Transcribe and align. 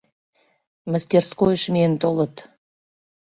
Мастерскойыш 0.91 1.63
миен 1.73 1.93
толыт. 2.01 2.35